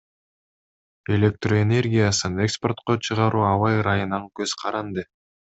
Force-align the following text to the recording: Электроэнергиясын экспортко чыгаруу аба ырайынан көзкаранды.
Электроэнергиясын 1.17 2.33
экспортко 2.45 2.97
чыгаруу 3.09 3.45
аба 3.53 3.69
ырайынан 3.83 4.29
көзкаранды. 4.41 5.07